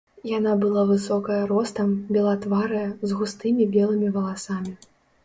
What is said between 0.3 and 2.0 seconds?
Яна была высокая ростам,